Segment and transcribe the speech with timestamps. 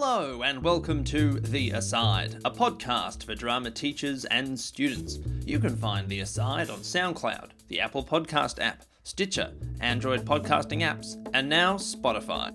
[0.00, 5.18] Hello, and welcome to The Aside, a podcast for drama teachers and students.
[5.44, 9.50] You can find The Aside on SoundCloud, the Apple Podcast app, Stitcher,
[9.80, 12.54] Android podcasting apps, and now Spotify.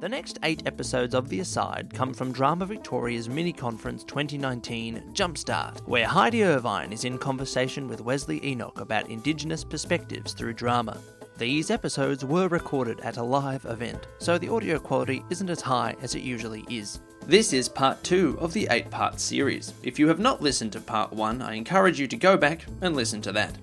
[0.00, 5.80] The next eight episodes of The Aside come from Drama Victoria's mini conference 2019 Jumpstart,
[5.88, 11.00] where Heidi Irvine is in conversation with Wesley Enoch about Indigenous perspectives through drama.
[11.36, 15.96] These episodes were recorded at a live event, so the audio quality isn't as high
[16.00, 17.00] as it usually is.
[17.26, 19.74] This is part two of the eight part series.
[19.82, 22.94] If you have not listened to part one, I encourage you to go back and
[22.94, 23.58] listen to that.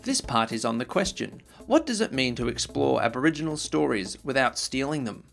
[0.00, 4.58] This part is on the question what does it mean to explore Aboriginal stories without
[4.58, 5.24] stealing them?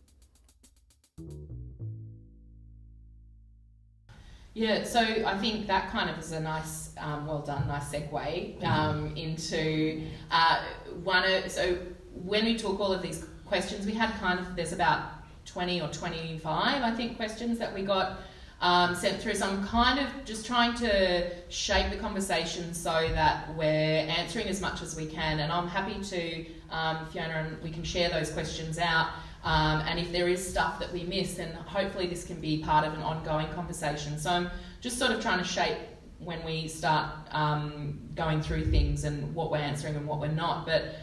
[4.60, 8.62] Yeah, so I think that kind of is a nice, um, well done, nice segue
[8.66, 10.62] um, into uh,
[11.02, 11.50] one of.
[11.50, 11.78] So
[12.14, 15.04] when we took all of these questions, we had kind of there's about
[15.46, 18.20] twenty or twenty five, I think, questions that we got
[18.60, 19.36] um, sent through.
[19.36, 24.60] So I'm kind of just trying to shape the conversation so that we're answering as
[24.60, 28.30] much as we can, and I'm happy to um, Fiona and we can share those
[28.30, 29.08] questions out.
[29.44, 32.86] Um, and if there is stuff that we miss, then hopefully this can be part
[32.86, 34.20] of an ongoing conversation.
[34.20, 34.50] So I'm
[34.82, 35.78] just sort of trying to shape
[36.20, 40.66] when we start um, going through things and what we're answering and what we're not.
[40.66, 40.96] But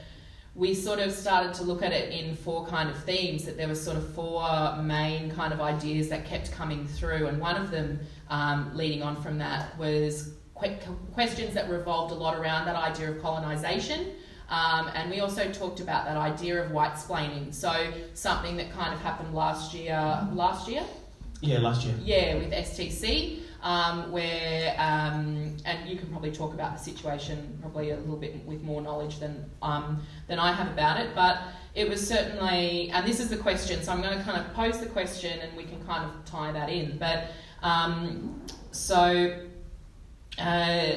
[0.57, 3.69] we sort of started to look at it in four kind of themes that there
[3.69, 4.43] were sort of four
[4.83, 8.01] main kind of ideas that kept coming through and one of them
[8.31, 13.21] um, leading on from that was questions that revolved a lot around that idea of
[13.21, 14.13] colonization
[14.49, 17.53] um, and we also talked about that idea of white splaining.
[17.53, 19.99] So something that kind of happened last year.
[20.33, 20.85] Last year.
[21.41, 21.95] Yeah, last year.
[22.01, 27.91] Yeah, with STC, um, where um, and you can probably talk about the situation probably
[27.91, 31.39] a little bit with more knowledge than um, than I have about it, but
[31.75, 32.91] it was certainly.
[32.91, 35.57] And this is the question, so I'm going to kind of pose the question, and
[35.57, 36.99] we can kind of tie that in.
[36.99, 39.43] But um, so.
[40.39, 40.93] Uh,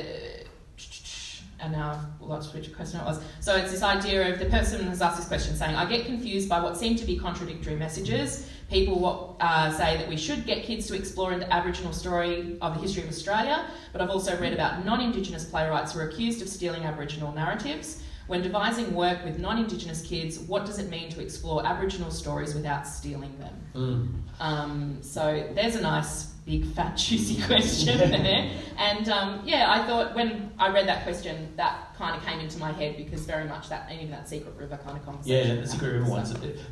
[1.61, 3.21] and now I've lost which question it was.
[3.39, 6.47] So it's this idea of the person has asked this question saying, I get confused
[6.47, 8.49] by what seem to be contradictory messages.
[8.69, 12.81] People uh, say that we should get kids to explore the Aboriginal story of the
[12.81, 16.47] history of Australia, but I've also read about non Indigenous playwrights who are accused of
[16.47, 18.03] stealing Aboriginal narratives.
[18.27, 22.53] When devising work with non Indigenous kids, what does it mean to explore Aboriginal stories
[22.53, 23.55] without stealing them?
[23.73, 24.39] Mm.
[24.39, 28.51] Um, so there's a nice big fat juicy question there.
[28.77, 32.57] And um, yeah, I thought when I read that question, that kind of came into
[32.57, 35.57] my head because very much that even that Secret River kind of conversation.
[35.57, 36.23] Yeah, the Secret River one.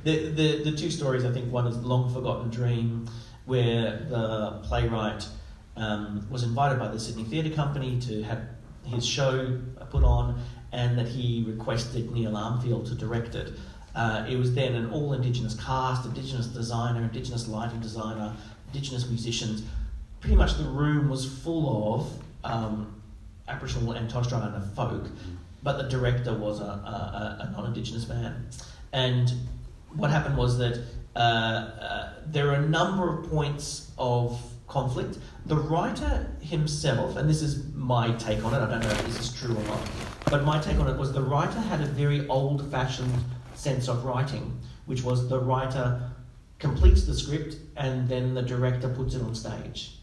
[0.04, 3.08] The, the the two stories I think one is Long Forgotten Dream,
[3.46, 5.28] where the playwright
[5.76, 8.42] um, was invited by the Sydney Theatre Company to have
[8.84, 9.60] his show
[9.92, 13.54] put on, and that he requested Neil Armfield to direct it.
[13.96, 18.36] Uh, it was then an all Indigenous cast, Indigenous designer, Indigenous lighting designer,
[18.68, 19.64] Indigenous musicians.
[20.20, 22.12] Pretty much the room was full of
[22.44, 23.02] um,
[23.48, 25.10] Aboriginal and Torres Strait Islander folk,
[25.64, 28.48] but the director was a, a, a non-Indigenous man.
[28.94, 29.32] And
[29.96, 30.82] what happened was that
[31.16, 35.18] uh, uh, there are a number of points of conflict.
[35.46, 39.20] The writer himself, and this is my take on it, I don't know if this
[39.20, 39.80] is true or not,
[40.30, 43.14] but my take on it was the writer had a very old fashioned
[43.56, 46.12] sense of writing, which was the writer
[46.60, 49.94] completes the script and then the director puts it on stage.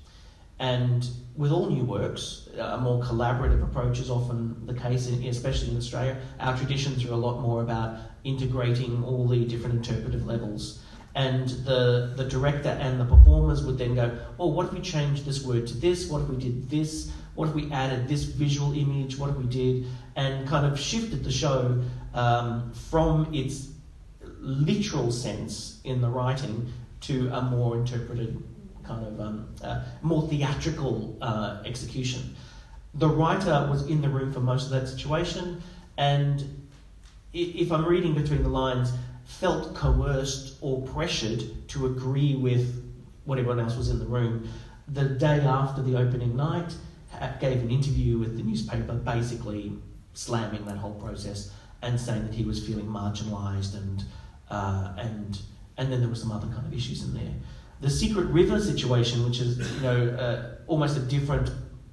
[0.59, 1.07] And
[1.37, 6.17] with all new works, a more collaborative approach is often the case, especially in Australia.
[6.39, 10.81] Our traditions are a lot more about integrating all the different interpretive levels.
[11.17, 15.25] And the, the director and the performers would then go, well, what if we changed
[15.25, 16.09] this word to this?
[16.09, 17.13] What if we did this?
[17.35, 19.19] What if we added this visual image?
[19.19, 19.87] What if we did?
[20.17, 21.83] And kind of shifted the show
[22.15, 23.69] um, from its
[24.45, 26.73] literal sense in the writing
[27.03, 28.43] to a more interpreted
[28.85, 32.37] kind of um, uh, more theatrical uh, execution.
[32.95, 35.63] The writer was in the room for most of that situation,
[35.97, 36.67] and
[37.33, 38.93] if I'm reading between the lines,
[39.25, 42.85] felt coerced or pressured to agree with
[43.25, 44.49] what everyone else was in the room.
[44.87, 46.75] The day after the opening night,
[47.41, 49.73] gave an interview with the newspaper, basically
[50.13, 51.53] slamming that whole process
[51.83, 54.05] and saying that he was feeling marginalised and
[54.51, 55.41] uh, and
[55.77, 57.33] and then there were some other kind of issues in there.
[57.81, 61.51] The Secret River situation, which is you know uh, almost a different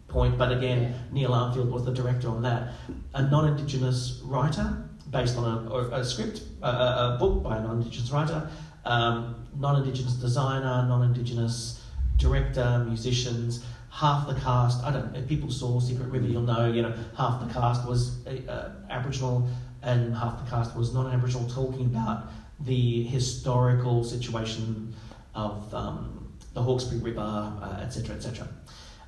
[0.08, 2.74] point, but again, Neil Armfield was the director on that.
[3.14, 8.50] A non-Indigenous writer based on a, a script, a, a, book by a non-Indigenous writer,
[8.86, 11.84] um, non-Indigenous designer, non-Indigenous
[12.18, 13.66] director, musicians.
[13.90, 15.14] Half the cast, I don't.
[15.18, 16.72] If people saw Secret River, you'll know.
[16.72, 19.50] You know, half the cast was uh, Aboriginal,
[19.84, 24.94] and half the cast was non-Aboriginal, talking about the historical situation
[25.34, 28.48] of um, the Hawkesbury River, etc., uh, etc.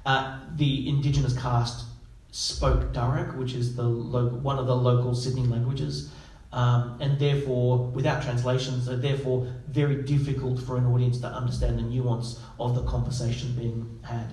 [0.05, 1.85] Et uh, the Indigenous cast
[2.31, 6.11] spoke Darug, which is the one of the local Sydney languages,
[6.51, 11.83] um, and therefore, without translations, are therefore very difficult for an audience to understand the
[11.83, 14.27] nuance of the conversation being had.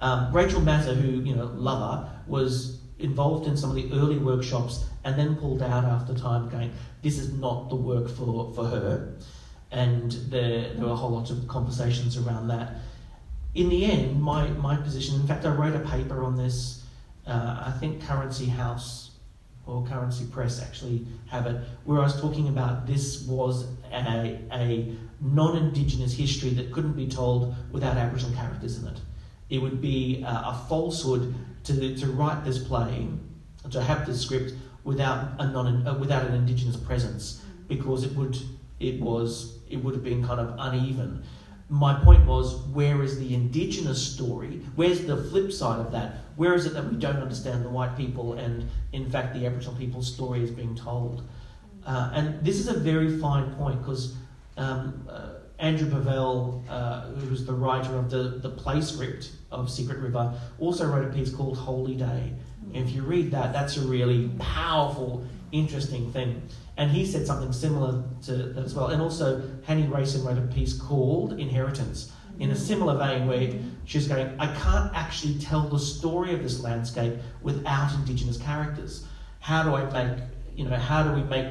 [0.00, 4.84] Um, Rachael Maza, who you know, lover, was involved in some of the early workshops
[5.04, 6.72] and then pulled out after time, going,
[7.02, 9.14] "This is not the work for for her,"
[9.70, 12.76] and there there were a whole lot of conversations around that.
[13.54, 16.84] In the end, my my position, in fact, I wrote a paper on this.
[17.26, 19.08] Uh, I think Currency House
[19.68, 24.96] or Currency Press actually have it, where I was talking about this was a, a
[25.20, 28.98] non Indigenous history that couldn't be told without Aboriginal characters in it.
[29.50, 31.34] It would be a, a falsehood
[31.68, 33.06] to, to write this play,
[33.70, 34.54] to have this script
[34.84, 38.36] without a non uh, without an Indigenous presence, because it would
[38.80, 41.22] it was it would have been kind of uneven.
[41.70, 44.62] My point was, where is the Indigenous story?
[44.74, 46.16] Where's the flip side of that?
[46.36, 49.76] Where is it that we don't understand the white people and, in fact, the Aboriginal
[49.76, 51.28] people's story is being told?
[51.84, 54.14] Uh, and this is a very fine point because
[54.56, 59.98] um, uh, Andrew Bovell, uh, who's the writer of the, the play script of Secret
[59.98, 62.32] River, also wrote a piece called Holy Day.
[62.74, 66.42] And if you read that, that's a really powerful, interesting thing.
[66.76, 68.88] And he said something similar to that as well.
[68.88, 73.52] And also, Hannie Rayson wrote a piece called Inheritance in a similar vein where
[73.84, 79.06] she's going, I can't actually tell the story of this landscape without Indigenous characters.
[79.40, 80.18] How do I make,
[80.54, 81.48] you know, how do we make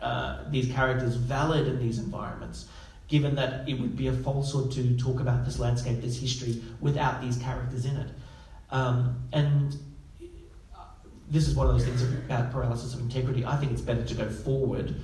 [0.00, 2.68] uh, these characters valid in these environments?
[3.08, 7.20] Given that it would be a falsehood to talk about this landscape, this history, without
[7.20, 8.10] these characters in it.
[8.70, 9.76] Um, and
[11.30, 13.44] this is one of those things about paralysis of integrity.
[13.44, 14.94] I think it's better to go forward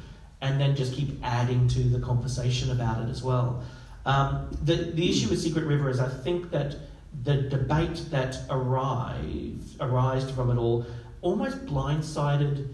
[0.41, 3.65] and then just keep adding to the conversation about it as well.
[4.06, 6.77] Um, the, the issue with Secret River is I think that
[7.23, 10.85] the debate that arrived, arised from it all
[11.23, 12.69] almost blindsided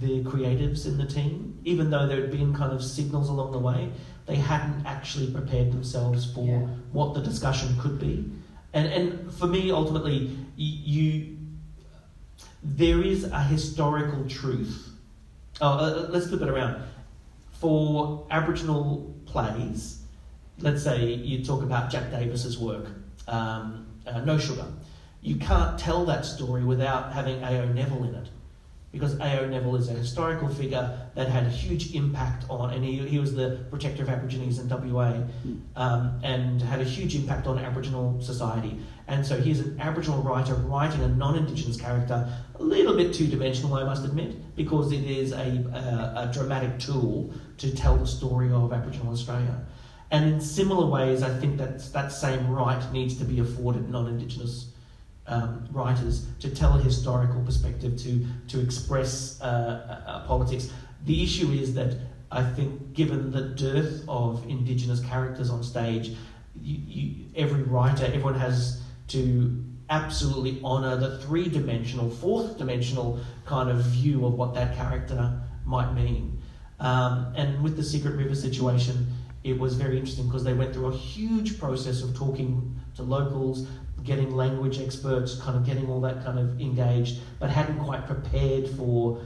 [0.00, 3.58] the creatives in the team, even though there had been kind of signals along the
[3.58, 3.90] way.
[4.26, 6.66] They hadn't actually prepared themselves for yeah.
[6.92, 8.30] what the discussion could be.
[8.72, 11.36] And, and for me, ultimately, you,
[12.62, 14.90] there is a historical truth.
[15.60, 16.82] Oh, uh, let's flip it around.
[17.52, 20.02] For Aboriginal plays,
[20.58, 22.86] let's say you talk about Jack Davis's work,
[23.28, 24.66] um, uh, No Sugar.
[25.20, 27.66] You can't tell that story without having A.O.
[27.66, 28.28] Neville in it.
[28.92, 29.46] Because A.O.
[29.46, 33.34] Neville is a historical figure that had a huge impact on, and he, he was
[33.34, 35.14] the protector of Aborigines in WA,
[35.76, 38.78] um, and had a huge impact on Aboriginal society.
[39.08, 43.26] And so he's an Aboriginal writer writing a non Indigenous character, a little bit two
[43.26, 48.06] dimensional, I must admit, because it is a, a, a dramatic tool to tell the
[48.06, 49.64] story of Aboriginal Australia.
[50.10, 54.06] And in similar ways, I think that that same right needs to be afforded non
[54.06, 54.71] Indigenous
[55.26, 60.70] um, writers to tell a historical perspective, to, to express uh, uh, politics.
[61.04, 61.96] The issue is that
[62.30, 66.16] I think, given the dearth of Indigenous characters on stage,
[66.60, 73.68] you, you, every writer, everyone has to absolutely honour the three dimensional, fourth dimensional kind
[73.68, 76.40] of view of what that character might mean.
[76.80, 79.12] Um, and with the Secret River situation,
[79.44, 83.66] it was very interesting because they went through a huge process of talking to locals,
[84.04, 88.68] getting language experts, kind of getting all that kind of engaged, but hadn't quite prepared
[88.68, 89.20] for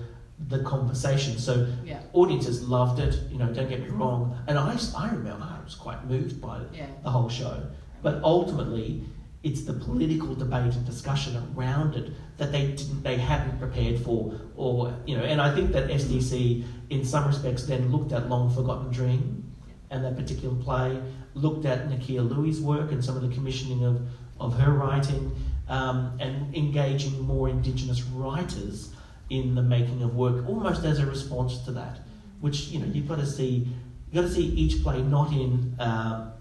[0.48, 1.38] the conversation.
[1.38, 2.00] So yeah.
[2.12, 3.98] audiences loved it, you know, don't get me mm-hmm.
[3.98, 4.38] wrong.
[4.46, 6.86] And I, I remember I was quite moved by yeah.
[7.02, 7.62] the whole show.
[8.02, 9.02] But ultimately,
[9.42, 14.38] it's the political debate and discussion around it that they didn't, they hadn't prepared for,
[14.56, 15.24] or you know.
[15.24, 19.45] And I think that STC, in some respects, then looked at Long Forgotten Dream
[19.90, 21.00] and that particular play,
[21.34, 24.00] looked at Nakkiah Lui work and some of the commissioning of,
[24.40, 25.34] of her writing,
[25.68, 28.92] um, and engaging more Indigenous writers
[29.30, 32.00] in the making of work, almost as a response to that.
[32.40, 33.68] Which you know you've got to see,
[34.06, 36.32] you've got to see each play not in uh,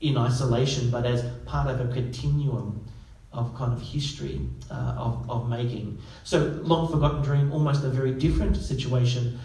[0.00, 2.84] in isolation, but as part of a continuum
[3.32, 5.98] of kind of history uh, of, of making.
[6.24, 9.38] So, Long Forgotten Dream, almost a very different situation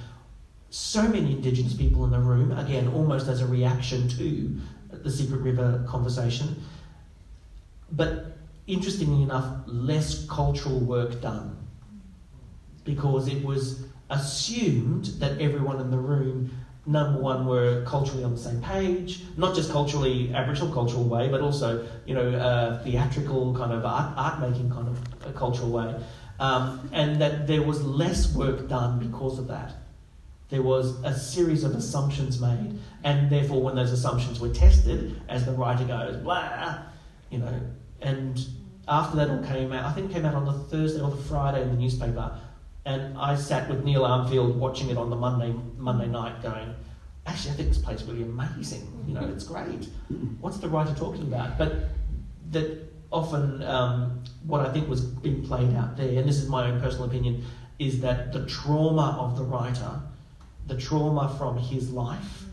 [0.73, 5.41] so many Indigenous people in the room, again, almost as a reaction to the Secret
[5.41, 6.63] River conversation.
[7.91, 11.55] But interestingly enough, less cultural work done
[12.85, 16.49] because it was assumed that everyone in the room,
[16.87, 21.39] number one, were culturally on the same page, not just culturally, Aboriginal cultural way, but
[21.39, 25.95] also, you know, uh, theatrical kind of art, art making kind of a cultural way.
[26.39, 29.82] Um, and that there was less work done because of that
[30.53, 35.47] There was a series of assumptions made, and therefore, when those assumptions were tested, as
[35.47, 36.77] the writer goes, blah,
[37.31, 37.59] you know,
[38.01, 38.39] and
[38.87, 41.23] after that all came out, I think it came out on the Thursday or the
[41.23, 42.37] Friday in the newspaper,
[42.85, 46.75] and I sat with Neil Armfield watching it on the Monday Monday night, going,
[47.25, 49.05] actually, I think this play's really amazing.
[49.07, 49.87] You know, it's great.
[50.39, 51.57] What's the writer talking about?
[51.57, 51.89] But
[52.51, 56.69] that often um, what I think was being played out there, and this is my
[56.69, 57.43] own personal opinion,
[57.79, 59.99] is that the trauma of the writer,
[60.67, 62.43] the trauma from his life,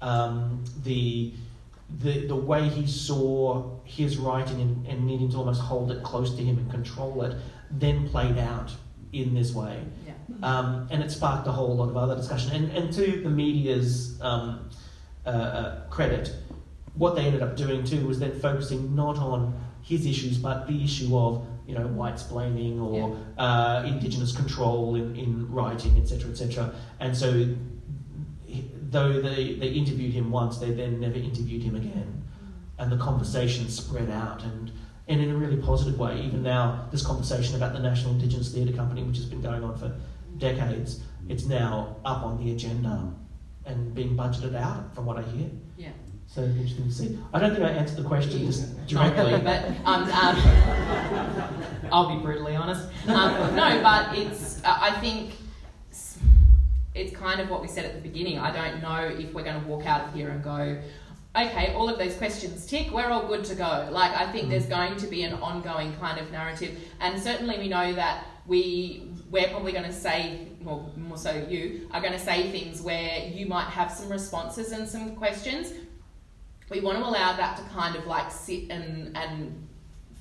[0.00, 1.32] um, the
[1.98, 6.34] the, the way he saw his writing and, and needing to almost hold it close
[6.34, 7.36] to him and control it,
[7.70, 8.72] then played out
[9.12, 9.80] in this way.
[10.06, 10.14] Yeah.
[10.42, 12.52] Um, and it sparked a whole lot of other discussion.
[12.52, 14.70] And, and to the media's um,
[15.24, 16.34] uh, uh, credit,
[16.94, 20.82] what they ended up doing too was then focusing not on his issues, but the
[20.82, 26.74] issue of you know white splaining or uh, indigenous control in, in writing, etc., etc.
[27.00, 27.54] And so,
[28.90, 32.22] though they, they interviewed him once, they then never interviewed him again,
[32.78, 34.70] and the conversation spread out and.
[35.06, 38.72] And in a really positive way, even now, this conversation about the National Indigenous Theatre
[38.72, 39.94] Company, which has been going on for
[40.38, 43.12] decades, it's now up on the agenda
[43.66, 45.50] and being budgeted out, from what I hear.
[45.76, 45.90] Yeah.
[46.26, 47.18] So interesting to see.
[47.32, 49.38] I don't think I answered the question just directly.
[49.40, 50.36] but um, um,
[51.94, 52.88] I'll be brutally honest.
[53.06, 54.60] Um, no, but it's.
[54.64, 55.34] I think
[56.92, 58.36] it's kind of what we said at the beginning.
[58.36, 60.76] I don't know if we're going to walk out of here and go,
[61.36, 63.88] okay, all of those questions tick, we're all good to go.
[63.92, 67.68] Like I think there's going to be an ongoing kind of narrative, and certainly we
[67.68, 72.18] know that we we're probably going to say, well, more so you are going to
[72.18, 75.72] say things where you might have some responses and some questions.
[76.70, 79.68] We want to allow that to kind of like sit and and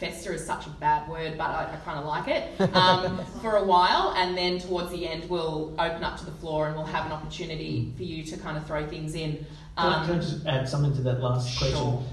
[0.03, 3.55] fester is such a bad word, but I, I kind of like it um, for
[3.55, 6.86] a while, and then towards the end we'll open up to the floor and we'll
[6.86, 9.38] have an opportunity for you to kind of throw things in.
[9.77, 11.77] Can, I, can I Um, just add something to that last question?
[11.77, 12.03] Sure.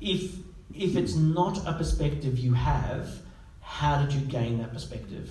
[0.00, 0.36] If
[0.74, 3.08] if it's not a perspective you have,
[3.60, 5.28] how did you gain that perspective?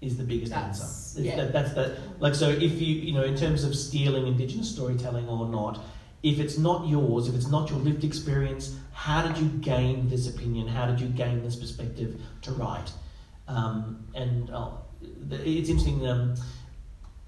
[0.00, 1.20] Is the biggest That's- answer.
[1.20, 1.36] Is yeah.
[1.36, 2.34] that, that's the like.
[2.34, 5.82] So if you you know in terms of stealing Indigenous storytelling or not,
[6.24, 10.26] if it's not yours, if it's not your lived experience, how did you gain this
[10.26, 10.66] opinion?
[10.66, 12.90] How did you gain this perspective to write?
[13.46, 16.08] Um, and the, it's interesting.
[16.08, 16.34] Um,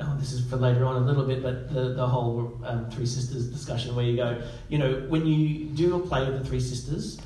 [0.00, 3.04] oh, this is for later on a little bit, but the, the whole um, Three
[3.04, 6.60] Sisters discussion where you go, you know, when you do a play of the Three
[6.60, 7.20] Sisters,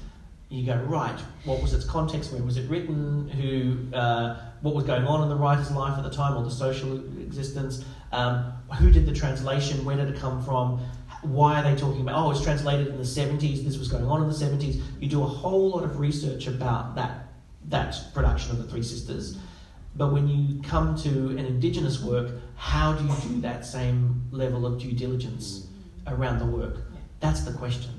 [0.48, 2.32] you go, right, what was its context?
[2.32, 3.28] When was it written?
[3.28, 6.50] Who, uh, what was going on in the writer's life at the time or the
[6.50, 7.84] social existence?
[8.10, 9.84] Um, who did the translation?
[9.84, 10.80] Where did it come from?
[11.22, 14.22] Why are they talking about, oh, it's translated in the 70s, this was going on
[14.22, 14.80] in the 70s.
[15.00, 17.28] You do a whole lot of research about that,
[17.68, 19.38] that production of the Three Sisters.
[19.96, 24.64] But when you come to an Indigenous work, how do you do that same level
[24.64, 25.66] of due diligence
[26.06, 26.78] around the work?
[27.20, 27.92] That's the question.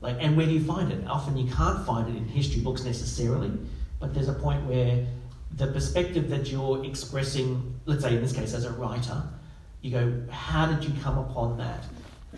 [0.00, 1.06] Like, and where do you find it?
[1.06, 3.52] Often you can't find it in history books necessarily,
[3.98, 5.06] but there's a point where
[5.56, 9.22] the perspective that you're expressing, let's say in this case as a writer,
[9.82, 11.84] you go, how did you come upon that?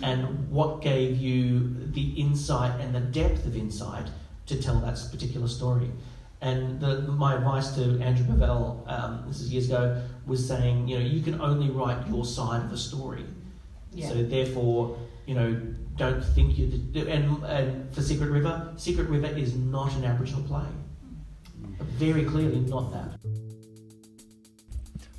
[0.03, 4.09] And what gave you the insight and the depth of insight
[4.47, 5.91] to tell that particular story?
[6.41, 10.99] And the, my advice to Andrew Bovell, um, this is years ago, was saying, you
[10.99, 13.25] know, you can only write your side of a story.
[13.93, 14.09] yeah.
[14.09, 15.61] So therefore, you know,
[15.97, 16.65] don't think you.
[17.07, 20.65] And and for Secret River, Secret River is not an Aboriginal play.
[21.99, 23.19] Very clearly, not that.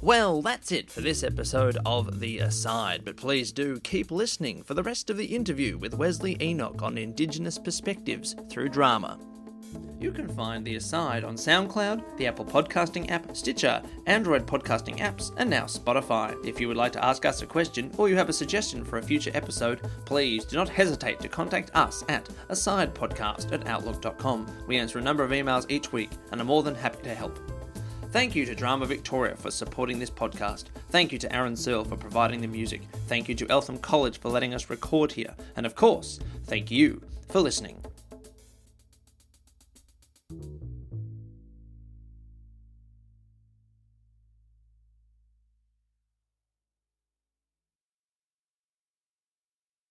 [0.02, 4.74] Well, that's it for this episode of The Aside, but please do keep listening for
[4.74, 9.20] the rest of the interview with Wesley Enoch on Indigenous perspectives through drama.
[10.00, 15.32] You can find The Aside on SoundCloud, the Apple Podcasting app, Stitcher, Android podcasting apps,
[15.38, 16.36] and now Spotify.
[16.44, 18.98] If you would like to ask us a question or you have a suggestion for
[18.98, 24.48] a future episode, please do not hesitate to contact us at asidepodcast at outlook.com.
[24.66, 27.38] We answer a number of emails each week and are more than happy to help.
[28.12, 30.66] Thank you to Drama Victoria for supporting this podcast.
[30.90, 32.82] Thank you to Aaron Searle for providing the music.
[33.08, 35.34] Thank you to Eltham College for letting us record here.
[35.56, 37.82] And of course, thank you for listening.